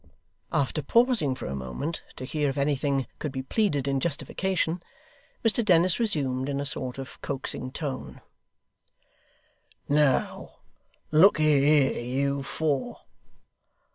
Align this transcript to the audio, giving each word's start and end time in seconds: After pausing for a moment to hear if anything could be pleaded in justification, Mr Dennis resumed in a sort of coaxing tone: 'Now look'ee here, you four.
After 0.51 0.81
pausing 0.81 1.35
for 1.35 1.45
a 1.45 1.55
moment 1.55 2.01
to 2.15 2.25
hear 2.25 2.49
if 2.49 2.57
anything 2.57 3.05
could 3.19 3.31
be 3.31 3.43
pleaded 3.43 3.87
in 3.87 3.99
justification, 3.99 4.81
Mr 5.45 5.63
Dennis 5.63 5.99
resumed 5.99 6.49
in 6.49 6.59
a 6.59 6.65
sort 6.65 6.97
of 6.97 7.21
coaxing 7.21 7.71
tone: 7.71 8.19
'Now 9.87 10.55
look'ee 11.11 11.43
here, 11.63 12.01
you 12.01 12.41
four. 12.41 13.01